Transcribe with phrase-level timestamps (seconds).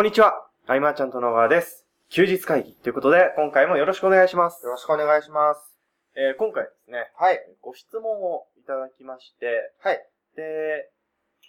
[0.00, 0.46] こんにちは。
[0.66, 1.84] アイマーちゃんと野川です。
[2.08, 4.64] 休日会議ということで、今回もよろしくお願いします。
[4.64, 5.60] よろしくお願いします。
[6.16, 7.38] えー今回ですね、はい。
[7.60, 10.00] ご質問をいただきまして、はい。
[10.36, 10.88] で、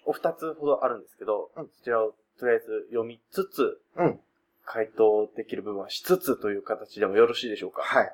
[0.03, 4.19] お二つほどあるんですけど、うんそちらをとりあえず読みつつ、うん。
[4.65, 7.83] 回答できる部分はしつつという形でもよろしいでしょうか？
[7.83, 8.03] はい。
[8.03, 8.13] はい。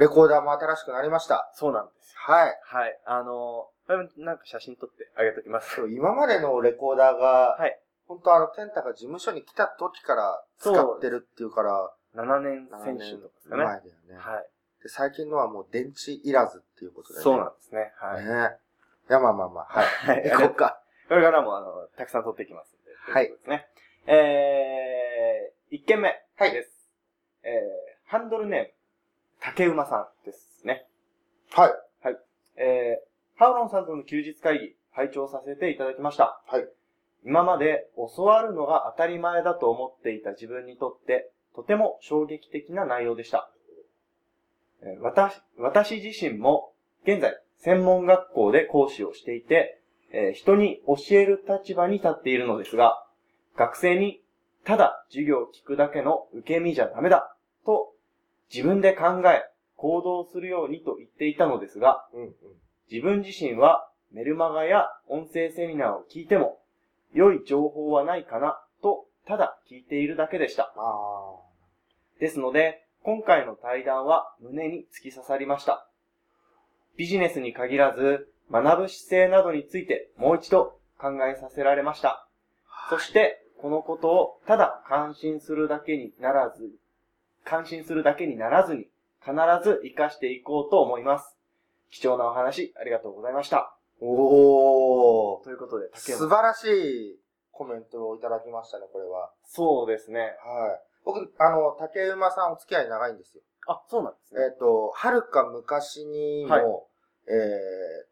[0.00, 1.52] レコーダーも新しくなりました。
[1.54, 2.18] そうなんですよ。
[2.34, 2.58] はい。
[2.64, 2.98] はい。
[3.06, 3.68] あの
[4.16, 5.80] なんか写真撮ってあげときます。
[5.88, 7.78] 今までのレコーダーが、はい。
[8.08, 13.64] 本当あの、ケンタが事務所に来た時から使ってるっていうから、7年7選手とかですかね。
[13.64, 14.16] 前だよね。
[14.16, 14.48] はい。
[14.82, 17.22] で、最近のはもう電池いらずっていうことでね。
[17.22, 17.92] そうなんですね。
[18.00, 18.24] はい。
[18.24, 18.56] ね。
[19.10, 19.86] いや、まあまあまあ、はい。
[20.24, 20.30] はい。
[20.30, 20.82] 行こうか。
[21.08, 22.90] これからも、あの、たくさん撮っていきますんで。
[23.12, 23.68] はいですね。
[24.06, 26.90] えー、1件目はいです。
[27.42, 28.72] えー、ハンドルネーム、
[29.40, 30.88] 竹馬さんですね。
[31.52, 31.72] はい。
[32.58, 36.42] えー、ハウロンさんとの休日会議、拝聴させていただきました。
[36.46, 36.68] はい。
[37.24, 43.50] 今まで教わるのが当たり前だと思っていた自分にとって、とても衝撃的な内容でした。
[44.82, 46.72] えー私、私自身も、
[47.04, 49.80] 現在、専門学校で講師をしていて、
[50.12, 53.04] えー人に教える立場に立っているのですが、
[53.56, 54.22] 学生に、
[54.64, 57.92] ただ授業を聞くだけの受け身じゃダメだ、と、
[58.54, 59.42] 自分で考え、
[59.76, 62.34] 行動するようにと言っていたのですが、うんうん。
[62.90, 66.58] 自分自身はメルマガや音声セミナーを聞いても、
[67.12, 70.72] 良い情報はないかな、と、ただ聞いているだけでした。
[70.76, 71.36] あ
[72.20, 75.88] ですので、今回の対談は胸に突き刺さりました。
[76.96, 82.26] ビジネスに限らず、学ぶ姿勢などについてもう一度考えさせられました。
[82.90, 86.70] そして、このことをただ感心するだけにならず、
[87.44, 88.88] 感心するだけにならずに、
[89.20, 91.36] 必ず活かしていこうと思います。
[91.90, 93.77] 貴重なお話、ありがとうございました。
[94.00, 94.04] ー。
[94.04, 95.44] おー。
[95.44, 96.28] ということで、竹素山。
[96.28, 97.20] 晴らしい
[97.52, 99.32] コメントをいただきましたね、これは。
[99.44, 100.20] そうですね。
[100.20, 100.30] はい。
[101.04, 103.42] 僕、あの、竹馬さんお付き合い長いんですよ。
[103.66, 104.44] あ、そうなんですね。
[104.44, 106.64] えっ、と、はるか昔にも、はい
[107.30, 107.32] え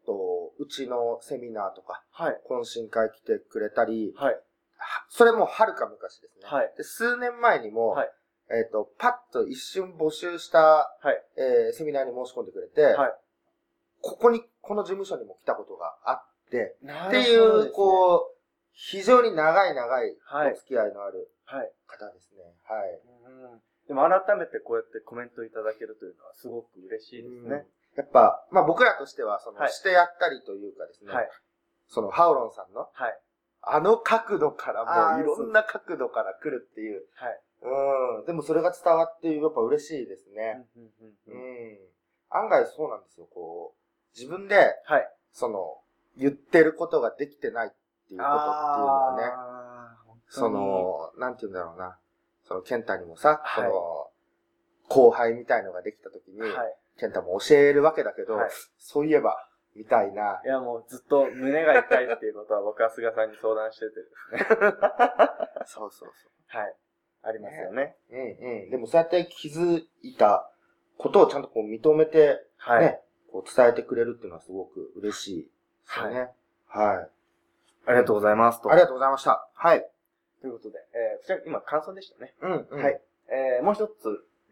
[0.01, 2.41] っ、と、うちのセミナーとか、はい。
[2.49, 4.33] 懇親会来てくれたり、はい。
[4.33, 6.41] はそれもはるか昔ですね。
[6.45, 8.11] はいで数年前にも、はい
[8.49, 13.13] えっ、と、パッと一瞬募集した、はいえーセミナーに申し込んでくれて、はい
[14.01, 18.37] ここに、この事務所にも来たことがあって、なっていう、こう、
[18.73, 21.71] 非常に長い長いはいお付き合いのあるはい。
[21.87, 22.43] 方ですね。
[22.67, 23.01] はい。
[23.53, 27.65] うんでも改めてこうやってコメントいただけるというのはすごく嬉しいですね。
[27.95, 31.29] やっぱ、まあ僕らとしては、その、はいしてやったりというかですね、はい。
[31.87, 33.17] その、ハウロンさんの、はい。
[33.61, 37.05] あの角度からもういろんな角度から来るっていう。
[37.15, 37.39] はい。
[38.19, 38.25] うん。
[38.25, 40.67] でもそれが伝わってやっぱ嬉しいですね。
[40.75, 41.79] うん。
[42.29, 43.25] 案外そうなんですよ。
[43.33, 45.09] こう、自分で、はい。
[45.31, 45.77] その、
[46.17, 47.69] 言ってることができてないっ
[48.07, 49.23] ていうことっていうのはね、
[50.29, 51.97] そにの、なんて言うんだろうな。
[52.47, 54.07] その、ケンタにもさ、はいその、
[54.89, 56.51] 後輩みたいのができた時に、はい。
[56.99, 60.41] ケンタも教えるわけだけど、はいそういえば、みたいな。
[60.43, 64.57] いやもうずっと胸が痛いっていうことは僕は菅さんに相談しててですね。
[65.67, 66.11] そうそう
[66.47, 66.75] はい。
[67.21, 67.95] ありますよね。
[68.09, 68.19] そう。
[68.19, 68.69] うんうん。
[68.71, 70.49] でもそうやって気づいた
[70.97, 72.81] ことをちゃんとこう認めて、はい。
[72.81, 73.01] ね、
[73.31, 75.49] こう伝えてくれるっていうのはすごく嬉しいで
[75.93, 76.29] すよね。
[76.67, 77.09] はい。
[77.85, 78.71] ありがとうございますと。
[78.71, 79.47] ありがとうございました。
[79.53, 79.87] はい。
[80.41, 82.33] ということで、えー、こちら今感想でしたね。
[82.41, 82.83] うん、うん。
[82.83, 83.01] はい。
[83.29, 83.93] えー、もう一つ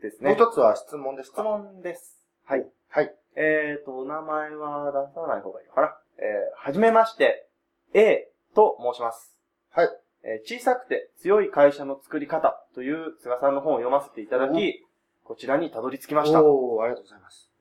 [0.01, 0.29] ですね。
[0.29, 2.19] もう一つは質問です質か問です。
[2.45, 2.65] はい。
[2.89, 3.15] はい。
[3.35, 5.97] えーと、お名前は出さない方がいいのかな？
[6.17, 7.47] えー、はじめまして、
[7.93, 9.35] A と申します。
[9.71, 9.89] はい。
[10.23, 14.85] えー小さくて強い会社の作り方という菅さんの本を読ませていただき、
[15.23, 16.43] こちらにたどり着きました。
[16.43, 17.51] おー、ありがとうございます。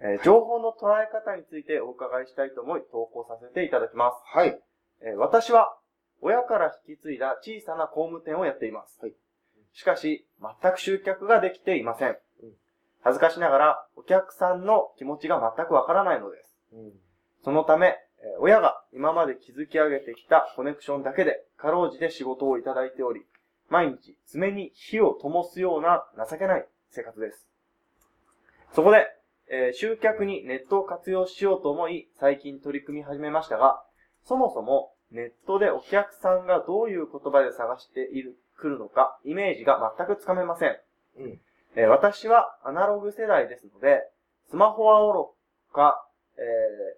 [0.00, 4.16] えー情報の捉え方についてお伺いしたいと思い投稿させていただきます。
[4.36, 4.60] はい。
[5.02, 5.76] えー私は
[6.20, 8.98] 親から引き継いだ小さな工務店をやっています。
[9.00, 9.12] はい
[9.72, 12.16] しかし、全く集客ができていません。
[12.42, 12.52] うん
[13.02, 16.56] 恥ずかしながら、お客さんの気持ちが全くわからないのです。
[16.72, 16.92] うん。
[17.44, 23.24] そのため、えー親が今まで築き上げてきたコネクションだけで、かろうじて仕事をいただいており、
[23.68, 27.46] 毎日爪に火を灯すような情けない生活です。
[28.72, 29.06] そこで、
[29.48, 33.82] えー集客にネットを活用しようと思い、最近取り組み始めましたが、
[34.24, 40.76] そもそもネットでお客さんがどういう言葉で探している、来るのか、イメージが全くつかめません。
[41.18, 41.40] うん。
[41.76, 44.00] えー私はアナログ世代ですので、
[44.50, 45.34] スマホはおろ
[45.72, 46.02] か、
[46.36, 46.40] え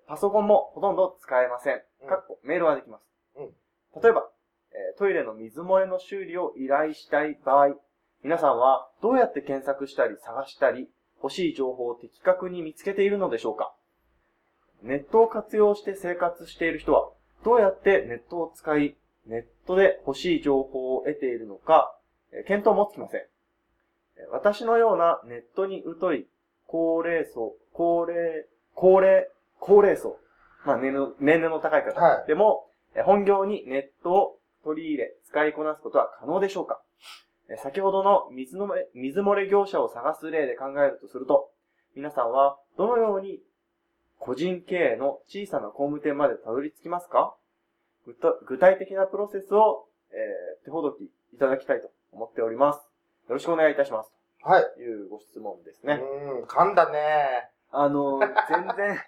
[0.06, 3.02] ーパソコンもほとんど使えませんかっこメールはできます。
[3.36, 3.50] うん
[4.02, 4.28] 例えば、
[4.72, 7.76] えートイレの水漏れの修理を依頼したい場合、
[8.22, 10.88] 皆さんはどうやって検索したり探したり、
[11.23, 13.73] 欲しい情報を的確に見つけているのでしょうか？
[14.82, 17.11] ネットを活用して生活している人は、
[17.44, 21.94] どうやってネットを使い、ネットで欲しい情報を得ているのか、
[22.32, 23.20] えー見当もつきません。
[23.20, 26.26] えー私のようなネットに疎い
[26.67, 29.29] 高齢層、高齢、高齢、
[29.59, 30.17] 高齢層、
[30.65, 32.26] まあ年齢の年齢の高い方はい。
[32.29, 36.81] でも、えー本業にネットを取り入れ、使いこなすことは可能でしょうか？
[36.81, 41.50] えー先ほどの水のめ水漏れ業者を探す例で考えるとすると、
[41.96, 43.40] 皆さんはどのように
[44.18, 47.34] 個人経営の小さな工務店までたどり着きますか？
[48.46, 52.76] 具体的なプロセスを、えー手ほどきいただきたいと思っております。
[53.28, 54.12] よろしくお願いいたします。
[54.42, 54.64] はい。
[54.74, 56.00] というご質問ですね。
[56.02, 57.50] うん、噛んだね。
[57.70, 58.28] あの、全
[58.76, 58.98] 然、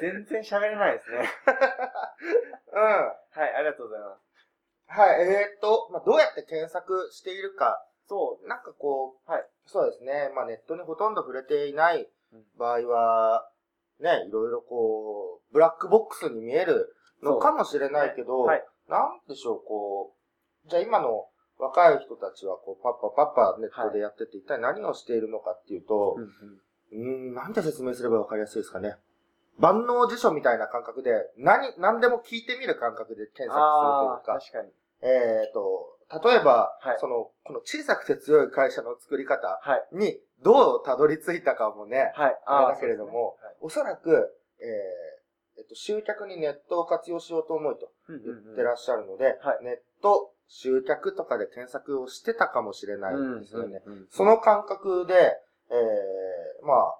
[0.00, 1.28] 全然喋れないですね。
[2.72, 2.80] うん。
[2.80, 4.27] はい、ありがとうございます。
[4.88, 7.84] はい、えーっと、まあ、どうやって検索しているか。
[8.08, 10.32] そうなんかこう、はいそうですね。
[10.34, 13.48] まあ、ネットにほとんど触れていないうん場合は、
[14.00, 18.64] ね、いろいろこう、ブラックボックスに見えるのかもしれないけど、はい。
[18.88, 20.14] なんでしょう、こ
[20.66, 21.26] う、じゃあ今の
[21.58, 26.16] 若い人たちは、こう、パッパパッパネットでやってて、一体何をしているのかっていうと
[26.90, 28.96] うん、なんて説明すればわかりやすいですかね。
[29.58, 34.70] 万能辞書みたいな感覚で、何、何でも聞いてみる感覚で検索するというか、確かに。
[35.02, 36.96] えっ、と、例えば、はい。
[36.98, 39.96] その、この小さくて強い会社の作り方はい。
[39.96, 42.38] にどうたどり着いたかもね、はい。
[42.46, 43.84] あれだけれどもそうですね。
[43.84, 49.64] おそらく、えーえっと、集客にネットを活用しようと思いとはい言ってらっしゃるので、はい。
[49.64, 53.82] ネット、集客とかで検索をしてたかもしれないんですよね。
[53.84, 55.36] うんうんうんその感覚で、
[55.70, 56.98] えー、まあ、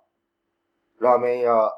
[1.01, 1.73] ラーメン屋、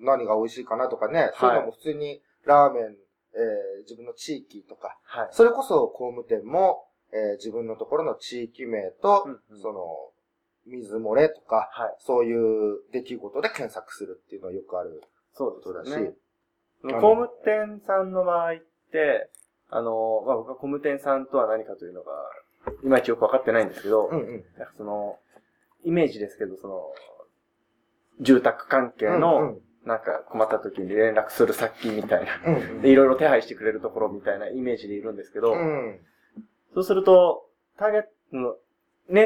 [0.00, 2.96] 何が美味しいかなとかね、そういうのも普通にラーメン、
[3.34, 5.28] えー、自分の地域とか、はい。
[5.32, 10.12] それこそ工務店も、えー自分のところの地域名と、うんうんその、
[10.66, 11.96] 水漏れとか、はい。
[11.98, 16.14] そういう出来事で検索するっていうのはよくあるそうことだし、ですね。
[16.84, 18.56] の工務店さんの場合っ
[18.92, 19.30] て、
[19.68, 22.12] あの、まあ、僕は工務店さんとは何かというのが、
[22.82, 24.44] いまいちよくわかってないんですけど、うんうん。
[24.76, 25.18] その、
[25.84, 26.92] イメージですけど、その、
[28.20, 32.40] 住宅関係うんの、なんか困った時に連絡する先みたいな。
[32.46, 32.82] うんうん。
[32.82, 35.98] で、いろいろ手配してくれるところみたいなイメージでいるんですけど、うん。
[36.74, 37.48] そうすると、
[37.78, 38.56] ターゲットの、
[39.08, 39.22] ネ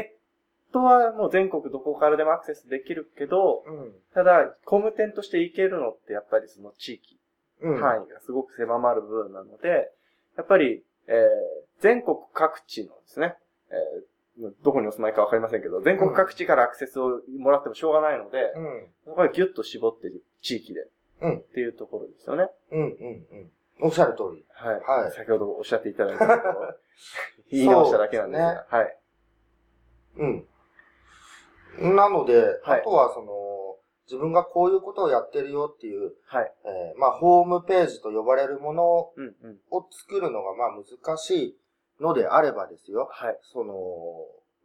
[0.69, 3.93] ットはもう全国どこからでもアクセスできるけど、うん。
[4.13, 7.19] ただ、工務店として行けるのってやっぱりその地域、
[7.61, 7.79] うん。
[7.81, 9.91] 範囲がすごく狭まる部分なので、
[10.37, 11.15] やっぱり、えー
[11.81, 13.35] 全国各地のですね、
[13.69, 14.14] えー
[14.63, 18.87] どこにお住まいかわかりませんけど、全国各地からアクセスをもらってもしょうがないので、うん。
[19.05, 20.11] そこはギュッと絞って
[20.41, 20.87] 地域で、
[21.21, 22.49] うんっていうところですよね。
[22.71, 22.81] うん。
[22.81, 22.87] うん。
[22.89, 23.87] うん。
[23.87, 24.45] おっしゃる通り。
[24.49, 24.81] はい。
[24.81, 26.75] はい先ほどおっしゃっていただいたところ、
[27.51, 28.97] 言い直しただけなんですが、そうですはい。
[31.79, 31.95] うん。
[31.95, 33.31] なので、はいあとはその、
[34.07, 36.53] 自分がこういうことをやってるよっていう、はい。
[36.65, 38.83] えーまあ、ホームページと呼ばれるもの。
[39.71, 40.69] を作るのが、まあ、
[41.05, 41.57] 難しい
[42.01, 43.07] のであればですよ。
[43.11, 43.37] はい。
[43.41, 43.75] その、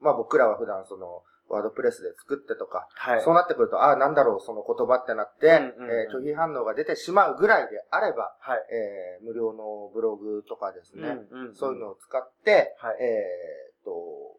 [0.00, 3.22] まあ、僕らは普段その、ワードプレスで作ってとか、はい。
[3.22, 8.58] そうなってくると、ああ、なんだろう、その言葉ってなって、うんうんうんえー拒否反応が出てしまうぐらいであれば、はい。
[8.72, 14.38] えー無料のブログとかですね、うんうんそういうのを使って、はいえーっと、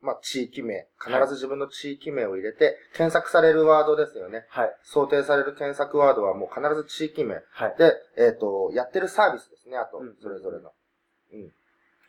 [0.00, 4.44] まあ、地域名、必ず自分の地域名を入れて、検索されるワードですよね。
[4.48, 4.76] はい。
[4.82, 7.36] 想定される検索ワードはもう必ず地域名。
[7.52, 7.74] はい。
[7.78, 10.72] で、えーっと、やってるサービスですね、あとうん、それぞれの。
[11.32, 11.52] うん。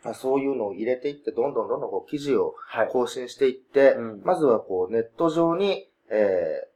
[0.05, 2.87] まあそういうのを入れていって、どんどんどんどんこう記事をはい。
[2.87, 6.67] 更新していって、うんまずはこうネット上に、え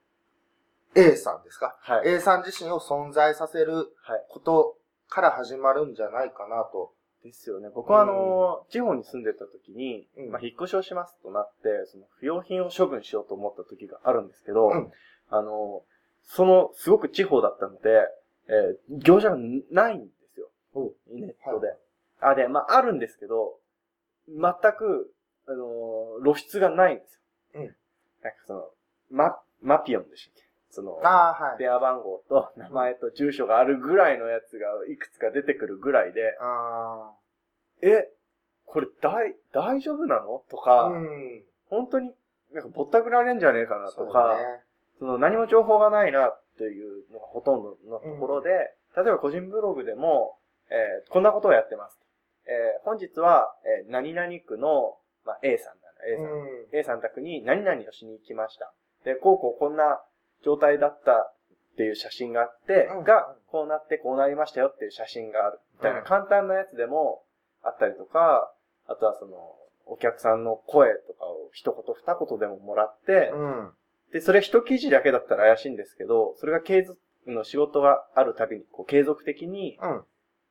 [0.96, 2.10] ー、A さんですか、はい。
[2.10, 4.26] ?A さん自身を存在させるはい。
[4.30, 4.76] こと
[5.08, 6.94] から始まるんじゃないかなと。
[7.24, 7.68] ですよね。
[7.76, 14.92] 僕はあの、地方に住んでた時に、うんまあ、引っ越しをしますとなって、その不要品を処分しようと思った時があるんですけど、うん
[15.30, 15.84] あの、
[16.24, 18.08] その、すごく地方だったので、
[18.48, 19.38] えー業者が
[19.70, 20.48] ないんですよ。
[21.12, 21.74] ネットで。
[22.22, 23.60] あ、で、まあ、あるんですけど、
[24.28, 24.42] 全
[24.74, 25.14] く、
[25.48, 27.14] あの、露出がないんです
[27.56, 27.62] よ。
[27.62, 27.76] うん
[28.22, 28.70] なんかその、
[29.10, 30.44] マ、マピオンでしたっけ？
[30.72, 31.58] その、ああ、はい。
[31.58, 37.12] 電話番号と名前と住所があるぐらいのやつがいくつか出てくるぐらいで、あ
[37.82, 38.12] え、
[38.66, 40.44] これ大、大丈夫なの？
[40.50, 40.64] とあ。
[40.64, 41.44] か、うん。
[41.70, 42.14] 本当に
[42.54, 44.44] なんかぼったくられんじゃねえかなとか、ね。
[45.00, 48.50] その何も情報がないなっていうのがほとんどのところで、
[48.98, 50.38] 例えば個人ブログでも、
[50.70, 51.98] えーこんなことをやってます。
[52.50, 53.54] えー本日は、
[53.86, 56.80] えー何々区の、まあ、A さんなら A さん、うん。
[56.80, 58.74] A さん宅に何々をしに行きました。
[59.06, 60.02] で、こうこうこんな
[60.44, 61.34] 状態だったっ
[61.78, 65.60] ていう写真があって、うんが、こうなってこうなりましたよっていう写真がある。
[65.76, 67.24] みたいなうん簡単なやつでも
[67.64, 68.52] あったりとか、
[68.88, 73.72] あとはその、お客さんの声とかを一言二言でももらって、うん。
[74.12, 80.04] で、それ一記事だけだったら怪しいんですけど、それが継続の仕事があるたびに、こう継続的にうん。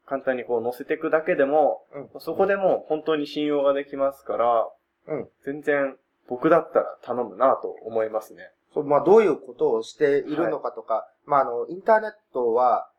[0.08, 2.20] 簡単にこう載せていくだけでも、うん。
[2.20, 4.68] そこでもう本当に信用ができますから、
[5.08, 5.28] うん。
[5.44, 5.96] 全然
[6.28, 8.50] 僕だったら頼むなと思いますね。
[8.74, 12.90] そう、まあ、どういうことをしているのかとか、まあ、あの、インターネットは、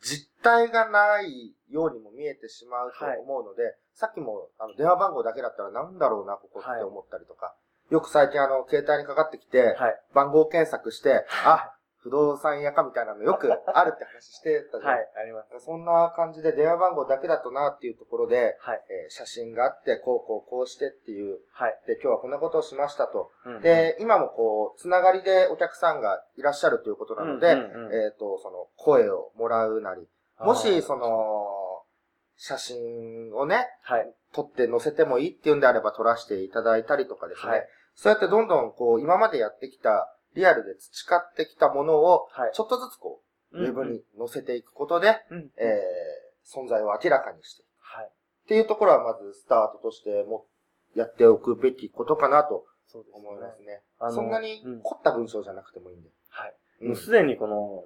[0.00, 7.54] 実体がないようにも見えてしまうと思うので、さっきも、あの、電話番号だけだったらなんだろうな、ここって思ったりとか、
[7.90, 10.00] よく最近あの、携帯にかかってきて、はい。
[10.14, 11.73] 番号検索して、あ、
[12.04, 14.92] 不動産屋かみたいなのよくあるって話してたじゃん。
[14.92, 15.64] はい、あります。
[15.64, 18.80] そんな感じで電話番号だけだとなっていうところで、はい。
[18.90, 21.80] えー写真があって、こうこうこうしてっていう、はい。
[21.86, 23.30] で、今日はこんなことをしましたと。
[23.46, 30.06] うん、で、今もこう、つながりでお客さんがいらっしゃるということなので、うんうんうんえっ、と、その、声をもらうなり、
[30.40, 31.46] もし、その、
[32.36, 34.14] 写真をね、はい。
[34.34, 42.52] 撮って載せてもいいっていうんであれば撮らせていただいたりとかですね、はいそうやってどんどんこう、今までやってきた、リアルで培ってきたものを、はい。
[42.54, 43.22] ちょっとずつこ
[43.52, 45.16] う、ウェブうんに載せていくことで。
[45.30, 47.68] えー、存在を明らかにしていく。
[47.80, 48.06] はい。
[48.06, 48.08] っ
[48.48, 50.46] ていうところはまずスタートとしても
[50.94, 52.66] やっておくべきことかなと。
[53.12, 53.82] 思いますね。
[54.12, 56.08] そんなにうん凝った文章じゃなくてもいいんで。
[56.28, 56.54] はい。
[56.82, 57.84] うんもうすでにこの、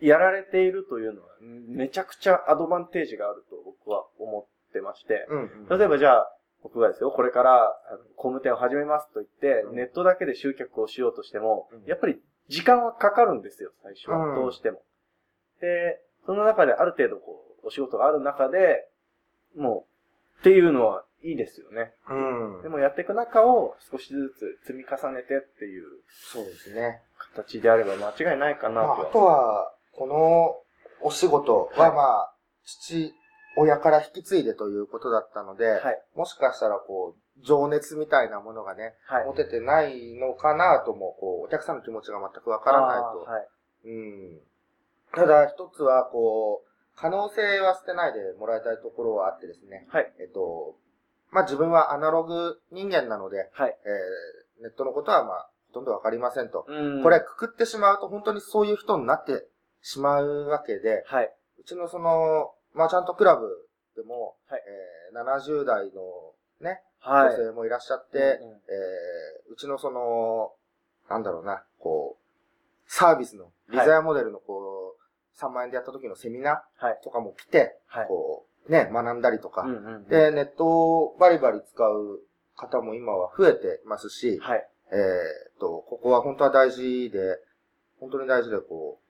[0.00, 5.78] やられているというのは、めちゃくちゃアドバンテージがあると僕は思ってまして、うん。
[5.78, 7.76] 例えばじゃあ、僕がですよ、これから
[8.16, 14.16] 工務店を始めますと言って、うんネットだけで集客をしようとしても、うんやっぱり時間はかかるんですよ、最初は。
[14.18, 14.82] うんどうしても。
[15.60, 18.88] で、その中である程度こう、お仕事がある中で、
[19.56, 19.86] も
[20.36, 21.92] う、っていうのはいいですよね。
[22.08, 22.14] う
[22.58, 22.62] ん。
[22.62, 27.02] でもやっていく中を少しずつ積み重ねてっていうそうですね。
[27.34, 29.12] 形であれば間違いないかなまあ、あとは。
[29.12, 30.56] とは、この
[31.00, 33.14] お仕事ははいまあ、父
[33.54, 36.02] 親から引き継いでということだったので、はい。
[36.14, 39.26] もしかしたらこう、情熱みたいなものがね、はい。
[39.26, 43.30] 持ててないのかなとも、こう、お客さんの気持ちが全くわからないと。
[43.30, 43.48] はい。
[43.84, 44.40] うん。
[45.14, 49.86] ただ、一つは、こう、可能性は捨てないでもらいたいところはあってですね。
[49.90, 50.12] はい。
[50.20, 50.76] えっと、
[51.30, 53.76] まあ、自分はアナログ人間なので、はい。
[53.84, 56.66] えー、ネットのことはまあ、ほとんどわかりませんと。
[56.68, 59.46] うんこれ、、くくってしまうと本当にそういう人になって
[59.80, 61.32] しまうわけで、はい。
[61.58, 63.46] うちのその、マーチャントクラブ
[63.96, 64.62] でも、はい
[65.12, 67.34] えー、70代のね、はい。
[67.34, 70.52] 女性もいらっしゃって、うんうんえー、うちのその、
[71.10, 72.22] なんだろうな、こう、
[72.86, 76.98] サービスの、リザヤモデルのこう、3万円でやった時のセミナはい。
[77.00, 78.06] ーとかも来て、はい。
[78.06, 82.20] こう、ね、学んだりとか、うんうんうん、で、ネットをバリバリ使う
[82.56, 84.68] 方も今は増えてますし、はい。
[84.92, 84.98] えー
[85.56, 87.38] っと、ここは本当は大事で、
[87.98, 89.01] 本当に大事で、こう、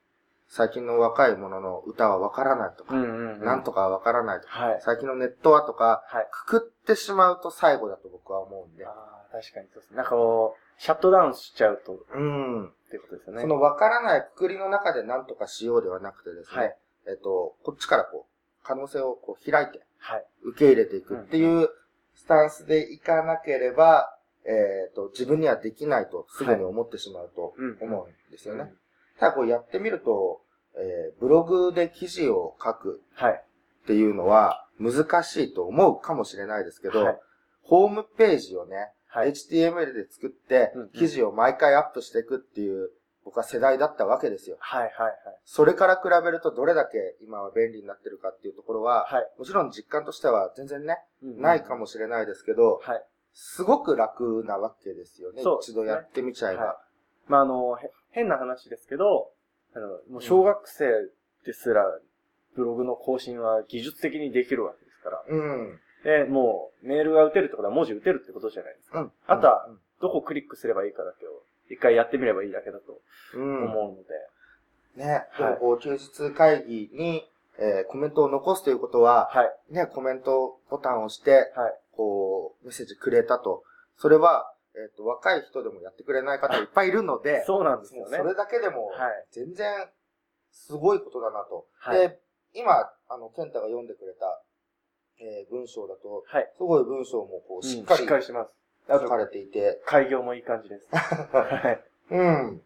[0.54, 2.94] 最近の若い者の歌はわからないとか。
[2.94, 4.80] なんとかわからないとか、はい。
[4.82, 6.28] 最近のネットはとか、はい。
[6.30, 8.84] くくってしまうと最後だと僕は思うんで。
[8.84, 9.96] ああ、確かにそうですね。
[9.96, 12.72] なんかこう、シャットダウンしちゃうと、っうん。
[12.90, 13.40] ていうことですよね。
[13.40, 16.76] そのわからないくくりの中で何とかしようではなくてですね、はい
[17.08, 20.26] えっと、こっちからこう、可能性をこう開いて、はい。
[20.44, 21.70] 受け入れていくっていう
[22.14, 28.64] スタンスでいかなければ、えっと、自分にはできないとすぐに思ってしまうとうん思うんですよね。
[28.64, 28.78] うん
[29.18, 30.41] ただこうやってみると、
[30.76, 33.32] えーブログで記事を書くはい。
[33.32, 37.18] っていうのは難しいと思うかもしれないですけど、はい
[37.62, 39.30] ホームページをね、はい。
[39.30, 42.90] HTML で作って記事を毎回アップしていくっていう、
[43.24, 44.56] 僕は世代だったわけですよ。
[44.58, 44.82] はい。
[44.82, 44.90] はい。
[44.90, 45.14] はい。
[45.44, 49.28] それから比べるとどれだけ今は便利になってるかっていうところは、はい。
[49.38, 53.04] もちろん実感としては全然ね、うんうんないかもしれないですけど、はい。
[53.32, 55.44] すごく楽なわけですよね。
[55.44, 56.64] ね一度やってみちゃえば。
[56.64, 56.76] はい
[57.28, 59.30] まあ、あの、へ変な話ですけど、
[59.74, 60.84] あの、もう小学生
[61.44, 61.84] ですら、
[62.54, 65.24] ブログの更新は技術的にできるわけですから。
[65.28, 65.80] うん。
[66.04, 69.00] で、もう、メールが打てるってことは文字打てるってことじゃないですか。
[69.00, 69.12] うん。
[69.26, 69.68] あとは
[70.00, 71.30] どこをクリックすればいいかだけを、
[71.70, 73.00] 一回やってみればいいだけだと
[73.34, 74.02] うん、思うので。
[74.96, 77.26] ね、ではいもこう、休日会議に、
[77.58, 79.74] えーコメントを残すということは、はい。
[79.74, 81.78] ね、コメントボタンを押して、はい。
[81.92, 83.62] こう、メッセージくれたと。
[83.96, 88.16] それは、えっ、と、若い人でもやってくれない方いっぱいいるので、そうなんですよね。
[88.16, 89.88] それだけでもはい、全然、
[90.50, 91.66] すごいことだなと。
[91.78, 92.08] はい。
[92.08, 92.20] で、
[92.54, 92.72] 今、
[93.08, 94.42] あの、ケンタが読んでくれた、
[95.20, 96.50] えー文章だと、はい。
[96.56, 98.50] すごい文章もこう、しっうんかりしっかりします。
[98.88, 100.88] 書かれていて、開業もいい感じです。
[100.92, 101.84] はい。
[102.10, 102.62] うん。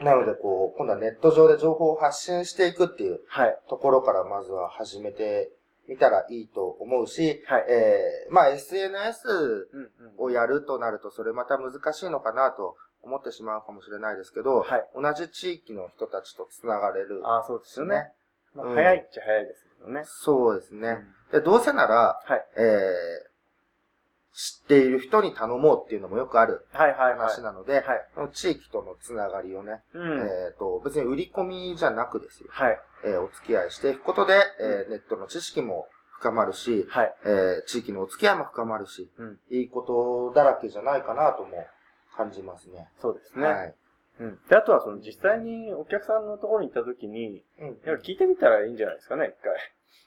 [0.00, 3.58] なので、こう、今度はネット上で情報を発信していくっていうはい。
[3.68, 5.52] ところからまずは始めて
[5.88, 7.66] みたらいいと思うし、はい。
[7.68, 9.90] えー、まあ SNS うんうん。
[10.20, 14.84] をやるとなるとそれまた難しいのかなと思ってしまうかもしれないですけど、はい。
[14.94, 17.22] 同じ地域の人たちとつながれる。
[17.24, 18.12] ああ、そうですよね。
[18.54, 20.02] まあうん早いっちゃ早いですけどね。
[20.04, 20.88] そうですね。
[20.88, 22.44] うんで、どうせなら、はい。
[22.56, 27.18] えー、知っている人に頼もうっていうのもよくあるはいはいはい。
[27.18, 27.84] 話なので、
[28.16, 28.30] はい。
[28.32, 30.18] 地域とのつながりをね、うん。
[30.22, 32.48] えっ、と、別に売り込みじゃなくですよ。
[32.50, 32.80] はい。
[33.04, 35.86] えーお付き合いしていくことで、えーネットの知識も
[36.20, 37.14] 深まるし、はい。
[37.24, 39.38] えー地域のお付き合いも深まるし、うん。
[39.50, 41.66] いいことだらけじゃないかなとも
[42.14, 42.88] 感じますね。
[43.00, 43.46] そうですね。
[43.46, 43.74] はい。
[44.20, 44.38] うん。
[44.48, 49.34] で、あとはその実際にお客さんのところに行った時に、うんいや聞いてみたらいいんじゃないですかね、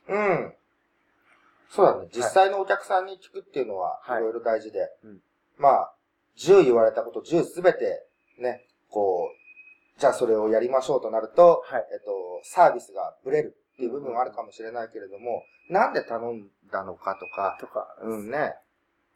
[0.08, 0.15] 一回。
[0.15, 0.53] うん。
[1.70, 2.08] そうだね。
[2.15, 4.89] 実際のお客さんに聞くっていうのは、はいいろいろ大事で。
[5.03, 5.22] うん
[5.58, 5.93] まあ、
[6.38, 8.05] 10言われたこと10すべて、
[8.39, 11.88] ね、こう、じゃあそれをやりましょうとなると、はい。
[11.93, 17.87] えっと、サービスがブレるっていう部分はあるかもしれないけれども、なんで頼んだのかとか、とか。
[18.01, 18.55] うんね。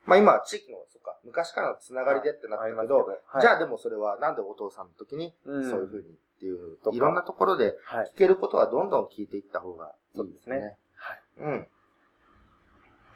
[0.05, 8.11] まあ今、地域の、そっか、昔からのつながりでってなったけど、はいじゃあでもそれはなんでお父さんの時に、うんそういうふうにっていういろんなところではい。
[8.15, 10.55] 聞けることはどんどん聞いていった方がいいですね。
[10.55, 11.19] そうですねはい。
[11.39, 11.67] うん。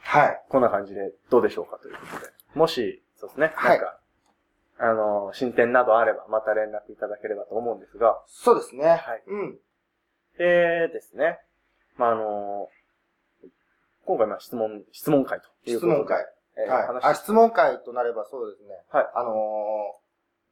[0.00, 0.42] はい。
[0.48, 2.32] こんな感じでどうでしょうかということで。
[2.54, 3.52] もし、そうですね。
[3.54, 3.80] はい
[4.78, 8.84] あの、進展などあれば、また連絡いただければと思うんですが、そうですね。
[8.88, 9.58] はいうん。
[10.38, 11.38] でですね。
[11.96, 12.68] まあ、あの、
[14.04, 15.92] 今回、まあ、質問、質問会ということで。
[15.94, 16.26] 質問会。
[16.56, 16.86] えーはい。
[16.86, 18.74] 話あ、質問会となればそうですね。
[18.90, 19.06] はい。
[19.14, 20.02] あのー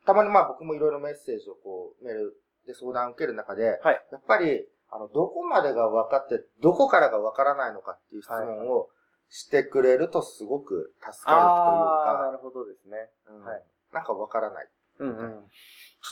[0.06, 2.34] たまにまあ僕もいろいろメッセージをこう、メール
[2.66, 8.88] で相談を受ける中で、はいやっぱり、あの、どこまでが分かって、どこからが分からないのかっていう質問を
[9.28, 13.10] してくれるとすごく助かるというああ、なか、るほどですね。
[13.28, 14.68] うんはいなんか分からない。
[15.00, 15.16] うんうん。
[15.18, 15.44] ちょっ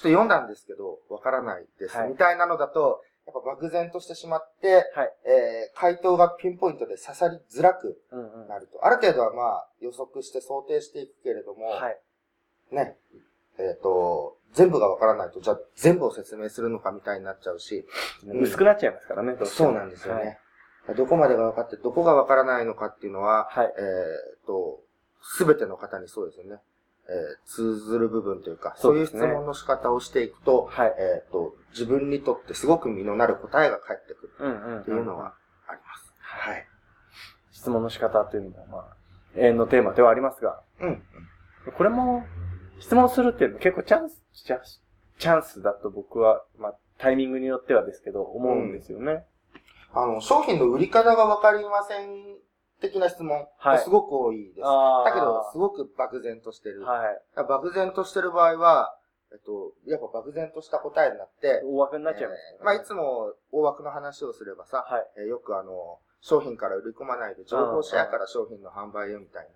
[0.02, 1.96] と読んだんですけど、分からないです。
[1.96, 5.12] はいみたいなのだと、やっぱ漠然としてしまって、はい。
[5.26, 8.48] えー、回答がピンポイントで刺さりづらくうんうん。
[8.48, 8.86] なると。
[8.86, 12.00] ある程度はまあ予測して想定していくけれども、はい。
[12.72, 12.96] ね、
[13.58, 17.84] えっ、と、全部がわからないと、じゃあ全部を説明するのかみたいになっちゃうし、
[18.24, 20.38] うん薄くなっちゃいますからね、そうなんですよね。
[20.96, 23.64] どこまでが分かって、どこがわからないのかっていうのは、はい。
[23.66, 23.74] はい。
[23.76, 23.80] え
[24.42, 24.80] っ、と、
[25.20, 26.60] すべての方にそうですよね。
[27.08, 30.94] えー通ずる部分というか、そうういう質問の仕方をしていくと、はい。
[30.98, 34.80] えっ、と、自分にとってすごく身のなる答えが返ってくるうんうん。
[34.80, 35.34] っていうのは
[35.66, 36.12] あります。
[36.20, 36.66] はい。
[37.52, 38.96] 質問の仕方というのも、まあ、
[39.36, 41.02] 永遠のテーマではありますが、うん。
[41.76, 42.24] これも、
[42.80, 44.82] 質問するっていうのは結構チャンス、チャンス、
[45.18, 49.24] チャンスだと僕は、まあ、タイミングによってはですけど、思うんですよね。
[49.94, 52.36] あの、商品の売り方がわかりません
[52.80, 54.64] 的な質問はいがすごく多いです。
[54.64, 56.82] あだけど、すごく漠然としてる。
[56.82, 57.20] はい。
[57.36, 58.94] 漠然としてる場合は、
[59.32, 65.06] えっと、やっぱ漠然とした答えになって、大枠になっちゃいます、えーまあ、いつも大枠の話をすればさ、はい。
[65.18, 69.50] えーよくあの、商品から売り込まないで、情報シェアから商品の販売へみたいな。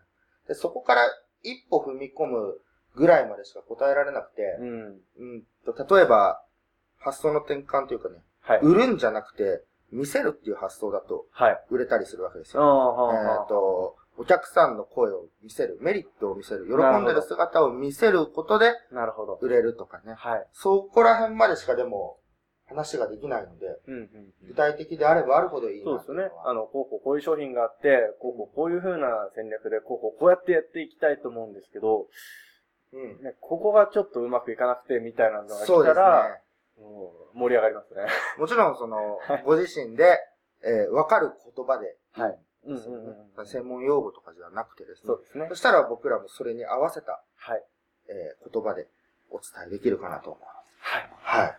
[0.48, 1.02] で、そこから
[1.42, 2.60] 一歩踏み込む
[2.94, 5.00] ぐらいまでしか答えられなくて、うん。
[5.18, 6.42] うんと、例えば、
[6.98, 8.60] 発想の転換というかね、はい。
[8.60, 11.64] 売るんじゃなくて、見せるっていう発想だとはい。
[11.70, 13.10] 売れたりするわけですあよ。
[13.10, 19.38] あ、えっ、はと、お客さんの声を見せる、メリットを見せる、喜んでなる姿を見せることであ、なるほど。
[19.40, 20.14] 売れるとかね。
[20.14, 20.46] はい。
[20.52, 22.18] そこら辺までしかでも
[22.66, 24.08] 話ができないので、うんうん。
[24.48, 32.06] 具体的であればあるほどいいなそうですよねあの、こうこうこういう商品があって、こうこうこういう風な戦略で、こうこうこうやってやっていきたいと思うんですけど、
[32.92, 33.22] うん。
[33.22, 35.94] ね、ここがちょっとうまくいかなくてみたいなのがそうですね。
[35.94, 36.38] 来たら、
[36.82, 38.02] もう盛り上がりますね。
[38.38, 40.18] もちろんそのはい、ご自身で、
[40.64, 42.38] えーわかる言葉で、はい。
[42.66, 43.46] うん。
[43.46, 45.20] 専門用語とかじゃなくてですねそう。
[45.24, 45.54] ですねそ。
[45.56, 47.64] したら僕らもそれに合わせた、はい。
[48.08, 48.86] えー言葉で
[49.30, 50.52] お伝えできるかなと思います。
[51.24, 51.44] はい。
[51.44, 51.56] はい。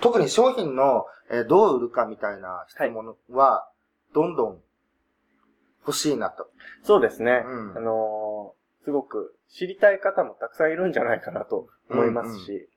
[0.00, 3.68] 特に商品の、えーどう売るかみたいな質問は、
[4.14, 4.60] どんどん
[5.86, 6.48] 欲しいなと。
[6.82, 7.42] そうですね。
[7.46, 12.68] うんあのーすごく知りたい方もたくさんいるんじゃないかなと思いますし、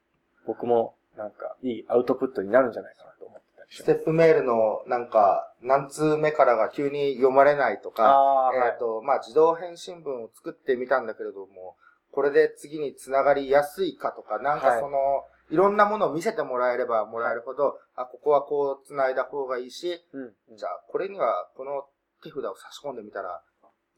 [0.48, 3.96] 僕もなんかいいアウトプットになるんじゃないかなと思ってたりしスます。
[3.98, 8.80] テップメールのなんか、何通目からが急に読まれないとか、ああー、はいえっ、。
[8.80, 11.76] と、まあ、自動返信文を作ってみたんだけれども、
[12.12, 20.58] これで次につながりやすいかとか、なんはいかその、い、ろんなものを見せてもらえればもらえるほど、あ、ここはこう繋いだ方がいいし、うん。
[20.58, 21.86] じゃあ、これにはこの
[22.24, 23.42] 手札を差し込んでみたら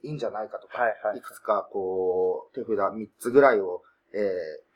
[0.03, 1.21] いいんじゃないかとか、はいはいい。
[1.21, 4.21] くつかこう、手札3つぐらいを、えー、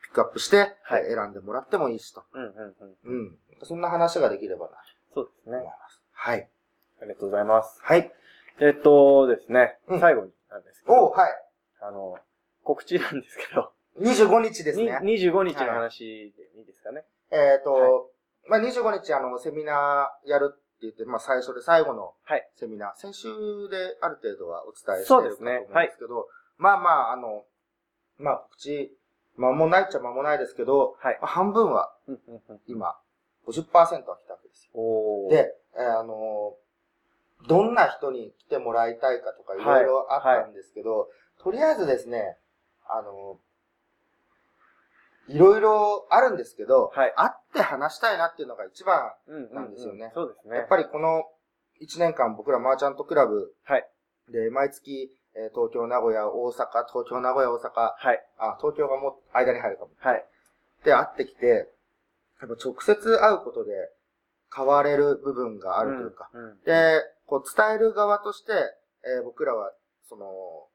[0.06, 2.24] ピックアップして、はいえー選んでもらってもいいしと。
[2.34, 2.76] うんうん
[3.08, 3.20] うん。
[3.20, 3.38] うん。
[3.63, 4.72] そんな話ができればな、
[5.13, 5.58] そうですね。
[6.12, 6.48] はい。
[7.02, 7.80] ありがとうございます。
[7.82, 8.12] はい。
[8.60, 11.32] えっとですね、うん最後になんですけど、おはい。
[11.82, 12.18] あの、
[12.63, 15.00] 告知なんですけど、25日ですにね。
[15.04, 16.00] 25日の話
[16.36, 17.04] でいいですかね。
[17.32, 18.06] えっ、と、は
[18.48, 23.28] まあ、25日あの、セミナーやるって言って、まあ、最初で最後のはいセミナー、先週
[23.70, 27.44] である程度はお伝えしてそうるかと思うんですねですけど、まあまあ、あの、
[28.18, 28.91] まあ、告知、
[29.38, 31.17] 間もないっちゃ間もないですけど、はい。
[31.21, 32.60] まあ、半分はうんうんうん。
[32.67, 32.95] 今、
[33.48, 35.30] 50%は来たわけですよ。
[35.30, 36.56] で、えーあの
[37.48, 42.38] どんな人に来てもらいたいかとかいろいろあったんですけど、とりあえずですね、
[42.88, 43.39] あの、
[45.28, 47.13] いろいろあるんですけど、はい。
[47.15, 50.12] 会って話したいなっていうのが一番、うんなんですよね。
[50.13, 50.58] そうですね。
[50.58, 51.24] やっぱりこの
[51.82, 53.88] 1年間僕らマーチャントクラブはい。
[54.30, 58.26] で毎月、えー東京、名古屋、大阪、東京、名古屋、大阪、はい。
[58.38, 59.91] あ、東京がもう間に入るかも。
[60.00, 60.26] はい。
[60.84, 61.74] で、会ってきて、
[62.41, 63.71] やっぱ直接会うことで
[64.56, 66.43] 変われる部分があるというか、うん。
[66.43, 68.54] うんで、こう伝える側として、
[69.04, 69.71] えー僕らは、
[70.08, 70.26] その、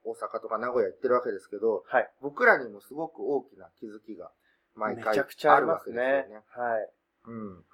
[0.05, 2.11] 大阪とか名古屋行ってるわけですけど、はい。
[2.21, 4.31] 僕らにもすごく大きな気づきが
[4.75, 5.95] 毎回めちゃくちゃああるわりますね。
[5.95, 6.45] けですよね。
[6.57, 6.91] はい。
[7.27, 7.65] うん。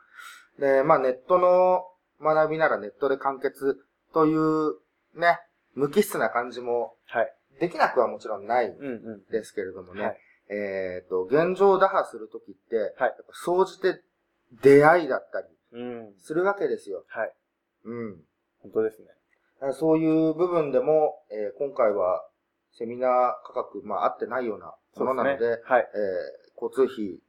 [0.61, 1.85] で、まあネットの
[2.21, 3.79] 学びならネットで完結
[4.13, 4.75] という
[5.15, 5.39] ね、
[5.77, 7.33] 無機質な感じもはい。
[7.61, 8.77] できなくはもちろんないん。
[9.31, 10.19] ですけれどもね、はい。
[10.51, 14.03] えっ、と、現状打破するときって、はいやっぱ総じて
[14.63, 16.15] 出会いだったりうん。
[16.19, 17.05] するわけですよ。
[17.09, 17.33] はい。
[17.85, 18.17] うん。
[18.63, 19.09] 本当ですね。
[19.73, 22.27] そういう部分でも、えー今回は
[22.73, 23.11] セミナー
[23.47, 25.89] 価格、まあ合ってないようなものなので、そうすねはい。
[25.95, 27.21] えー交通費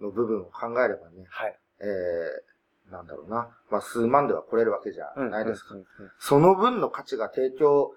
[0.00, 1.58] の部分を考えればね、はい。
[1.80, 2.53] えー
[2.90, 5.74] なんだろうな、まあ数万では来れるわけじゃないですか。
[6.18, 7.94] その分の価値が提供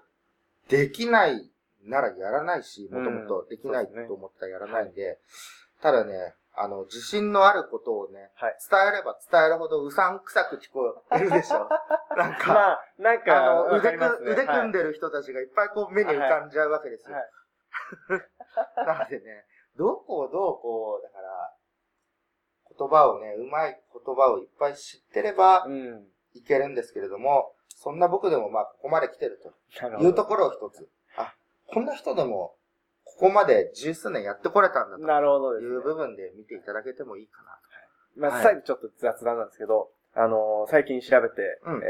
[0.68, 1.50] できない
[1.84, 5.18] ならやらないし、もともとできないと思ったらやらないんで、
[5.80, 8.56] ただね、あの、自信のあることをね、はい。
[8.68, 11.68] 伝えれば伝えるほどうさんくさく聞こえるでしょ。
[12.18, 17.16] なんか、まあ、なんか、あの、腕く、腕組んでる人たちがいっぱいこう目に浮かんじゃうわけですよ。
[17.16, 18.86] はい。
[18.86, 19.46] なのでね、
[19.76, 21.54] どこをどうこう、だから、
[22.78, 26.06] 言葉をね、うまい言葉をいっぱい知ってればうん。
[26.34, 30.88] いけるんですけれども、そんな僕でもまあここまで来てるというところを一つ。
[31.16, 31.34] あ、
[31.66, 32.54] こんな人でも、
[33.04, 35.74] ここまで十数年やってこれたんだとなるほどです、ね。
[35.74, 37.58] いう部分で見ていただけてもいいかな
[38.16, 41.86] まあ、はい最後ちょっと雑談なんですけど、あのー最近調べて、うんえ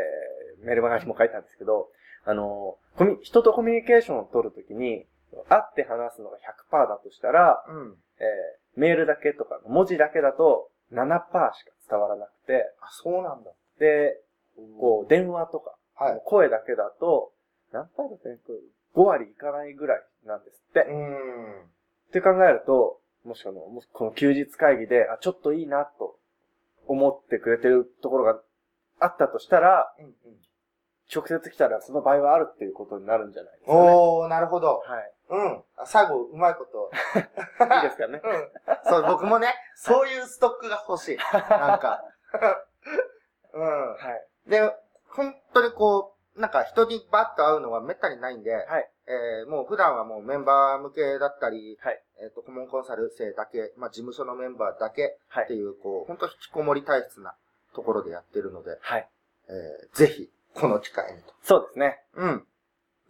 [0.63, 1.89] ーメルマガにも書いたんですけど、
[2.25, 5.07] あのーコミ人とコミュニケーションを取るときに、
[5.49, 6.39] 会って話すのが
[6.71, 7.73] 100%だとしたら、と。
[7.73, 7.97] うん。
[8.19, 11.21] えーメールだけとか、文字だけだと7%
[11.55, 13.51] しか伝わらなくて、あ、そうなんだ。
[13.79, 14.21] で、
[14.81, 16.23] こう、電話とか、はい。
[16.25, 17.33] 声だけだと、
[17.73, 18.39] 何パーだったね
[18.95, 20.81] ?5 割いかないぐらいなんですって。
[20.81, 21.63] うーん。
[21.65, 26.19] って考えると、もしこの、もしこの休日会議で、あ、ちょっといいなと
[26.87, 28.41] 思ってくれてるところが
[29.01, 30.13] あったとしたら、うんうん。
[31.15, 33.79] 直接来たらその場合はあるっていうことになるんじゃないですかね。
[33.81, 34.83] おー、なるほど。
[34.85, 35.13] はい。
[35.31, 35.63] うん。
[35.77, 36.91] あ最後、うまいこと。
[37.75, 38.21] いいですかね。
[38.25, 38.51] うん。
[38.85, 41.19] そう、僕もね、そういうストックが欲しい。
[41.33, 42.03] なんか。
[43.53, 43.97] うは
[44.47, 44.49] い。
[44.49, 44.51] ん。
[44.51, 44.75] で、
[45.11, 48.91] 本当にこう、なんか人にバッと会うのはめったにないんで、はい。
[49.07, 52.03] えーもう普段はもうメンバー向けだったり、はい。
[52.21, 55.45] えっ、と、顧問コンサル生だけ、まあ事務所のメンバーだけはい。
[55.45, 57.35] っていう、こう、本当引きこもり体質な
[57.75, 59.09] ところでやってるので、はい。
[59.49, 61.33] えーぜひ、この機会にと。
[61.43, 62.03] そうですね。
[62.15, 62.47] うん。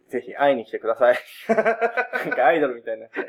[0.09, 1.19] ぜひ会いに来てください。
[1.49, 1.55] な
[2.25, 3.21] んかアイドルみたいになって。
[3.21, 3.27] は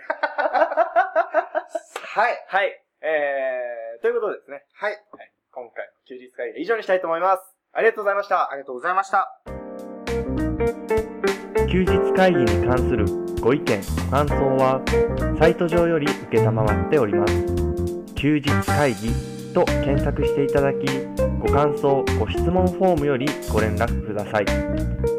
[2.29, 2.45] い。
[2.47, 2.83] はい。
[3.01, 4.65] えー、ということでですね。
[4.73, 4.93] はい。
[5.11, 5.31] はい。
[5.51, 7.55] 今回の休日会議以上にしたいと思います。
[7.73, 8.51] ありがとうございました。
[8.51, 9.39] ありがとうございました。
[11.69, 13.05] 休日会議に関する
[13.41, 14.81] ご意見、ご感想は、
[15.39, 17.33] サイト上より受けたまわっております。
[18.15, 19.11] 休日会議
[19.53, 20.85] と検索していただき、
[21.39, 25.18] ご感想、ご質問フォームよりご連絡ください。